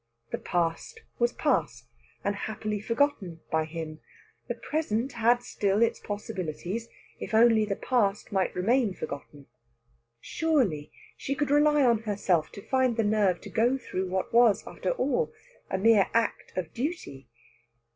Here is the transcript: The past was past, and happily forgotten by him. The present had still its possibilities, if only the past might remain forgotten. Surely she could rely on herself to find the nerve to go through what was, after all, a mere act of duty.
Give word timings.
The 0.31 0.39
past 0.39 1.01
was 1.19 1.31
past, 1.31 1.85
and 2.23 2.35
happily 2.35 2.79
forgotten 2.81 3.41
by 3.51 3.65
him. 3.65 3.99
The 4.47 4.55
present 4.55 5.11
had 5.11 5.43
still 5.43 5.83
its 5.83 5.99
possibilities, 5.99 6.89
if 7.19 7.35
only 7.35 7.65
the 7.65 7.75
past 7.75 8.31
might 8.31 8.55
remain 8.55 8.95
forgotten. 8.95 9.45
Surely 10.19 10.91
she 11.15 11.35
could 11.35 11.51
rely 11.51 11.83
on 11.83 11.99
herself 11.99 12.51
to 12.53 12.63
find 12.67 12.97
the 12.97 13.03
nerve 13.03 13.41
to 13.41 13.49
go 13.51 13.77
through 13.77 14.09
what 14.09 14.33
was, 14.33 14.65
after 14.65 14.89
all, 14.89 15.31
a 15.69 15.77
mere 15.77 16.09
act 16.15 16.51
of 16.57 16.73
duty. 16.73 17.27